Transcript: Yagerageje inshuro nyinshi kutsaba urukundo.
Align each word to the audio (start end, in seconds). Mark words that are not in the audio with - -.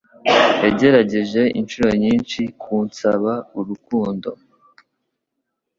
Yagerageje 0.63 1.41
inshuro 1.59 1.89
nyinshi 2.03 2.41
kutsaba 2.61 3.33
urukundo. 3.59 4.29